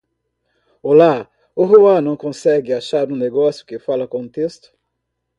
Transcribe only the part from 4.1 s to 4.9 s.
texto.